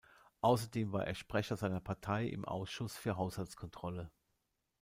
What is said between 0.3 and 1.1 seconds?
Außerdem war